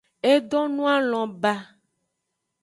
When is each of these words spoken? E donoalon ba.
E 0.31 0.33
donoalon 0.49 1.29
ba. 1.41 1.53